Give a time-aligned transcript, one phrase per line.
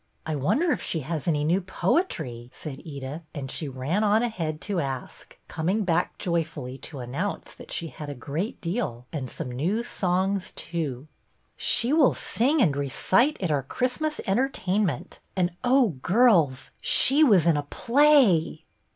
[0.25, 4.59] "I wonder if she has any new poetry," said Edith; and she ran on ahead
[4.61, 9.51] to ask, coming back joyfully to announce that she had a great deal, and some
[9.51, 11.07] new songs too.
[11.55, 16.71] BETTY BAIRD 158 "She will sing and recite at our Christinas entertainment, and, oh, girls,
[16.81, 18.65] she was in a PLAY